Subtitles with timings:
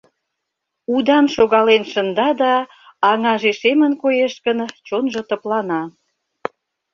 [0.95, 2.53] Удан шогален шында да,
[3.11, 5.81] аҥаже шемын коеш гын, чонжо тыплана.